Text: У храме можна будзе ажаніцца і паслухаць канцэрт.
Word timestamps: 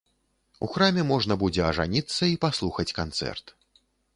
У 0.67 0.69
храме 0.75 1.03
можна 1.11 1.37
будзе 1.45 1.61
ажаніцца 1.71 2.23
і 2.33 2.41
паслухаць 2.47 2.89
канцэрт. 3.03 3.45